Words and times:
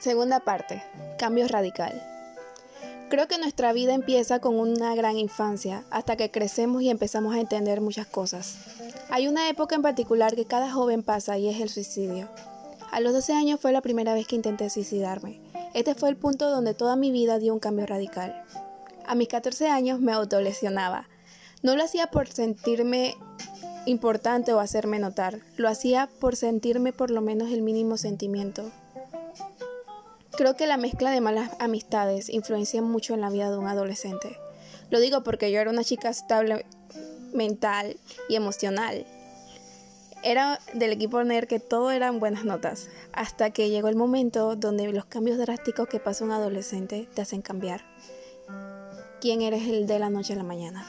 Segunda 0.00 0.40
parte, 0.40 0.82
cambio 1.18 1.48
radical. 1.48 2.02
Creo 3.08 3.28
que 3.28 3.38
nuestra 3.38 3.72
vida 3.72 3.94
empieza 3.94 4.40
con 4.40 4.58
una 4.58 4.94
gran 4.94 5.16
infancia, 5.16 5.84
hasta 5.90 6.16
que 6.16 6.30
crecemos 6.30 6.82
y 6.82 6.90
empezamos 6.90 7.34
a 7.34 7.40
entender 7.40 7.80
muchas 7.80 8.06
cosas. 8.06 8.58
Hay 9.10 9.26
una 9.26 9.48
época 9.48 9.74
en 9.74 9.82
particular 9.82 10.34
que 10.34 10.44
cada 10.44 10.70
joven 10.70 11.02
pasa 11.02 11.38
y 11.38 11.48
es 11.48 11.60
el 11.60 11.70
suicidio. 11.70 12.28
A 12.90 13.00
los 13.00 13.14
12 13.14 13.32
años 13.32 13.60
fue 13.60 13.72
la 13.72 13.80
primera 13.80 14.12
vez 14.12 14.26
que 14.26 14.36
intenté 14.36 14.68
suicidarme. 14.68 15.40
Este 15.72 15.94
fue 15.94 16.10
el 16.10 16.16
punto 16.16 16.50
donde 16.50 16.74
toda 16.74 16.96
mi 16.96 17.10
vida 17.10 17.38
dio 17.38 17.54
un 17.54 17.60
cambio 17.60 17.86
radical. 17.86 18.44
A 19.06 19.14
mis 19.14 19.28
14 19.28 19.68
años 19.68 20.00
me 20.00 20.12
autolesionaba. 20.12 21.08
No 21.62 21.74
lo 21.74 21.84
hacía 21.84 22.08
por 22.08 22.28
sentirme 22.28 23.14
importante 23.86 24.52
o 24.52 24.60
hacerme 24.60 24.98
notar, 24.98 25.38
lo 25.56 25.68
hacía 25.68 26.08
por 26.20 26.36
sentirme 26.36 26.92
por 26.92 27.10
lo 27.10 27.20
menos 27.22 27.50
el 27.50 27.62
mínimo 27.62 27.96
sentimiento, 27.96 28.70
Creo 30.36 30.54
que 30.54 30.66
la 30.66 30.76
mezcla 30.76 31.10
de 31.10 31.22
malas 31.22 31.50
amistades 31.60 32.28
influencia 32.28 32.82
mucho 32.82 33.14
en 33.14 33.22
la 33.22 33.30
vida 33.30 33.50
de 33.50 33.56
un 33.56 33.68
adolescente. 33.68 34.38
Lo 34.90 35.00
digo 35.00 35.22
porque 35.22 35.50
yo 35.50 35.60
era 35.60 35.70
una 35.70 35.82
chica 35.82 36.10
estable 36.10 36.66
mental 37.32 37.96
y 38.28 38.34
emocional. 38.36 39.06
Era 40.22 40.60
del 40.74 40.92
equipo 40.92 41.24
NER 41.24 41.46
que 41.46 41.58
todo 41.58 41.90
eran 41.90 42.20
buenas 42.20 42.44
notas, 42.44 42.90
hasta 43.12 43.50
que 43.50 43.70
llegó 43.70 43.88
el 43.88 43.96
momento 43.96 44.56
donde 44.56 44.92
los 44.92 45.06
cambios 45.06 45.38
drásticos 45.38 45.88
que 45.88 46.00
pasa 46.00 46.24
un 46.24 46.32
adolescente 46.32 47.08
te 47.14 47.22
hacen 47.22 47.40
cambiar. 47.40 47.82
¿Quién 49.22 49.40
eres 49.40 49.66
el 49.66 49.86
de 49.86 49.98
la 49.98 50.10
noche 50.10 50.34
a 50.34 50.36
la 50.36 50.42
mañana? 50.42 50.86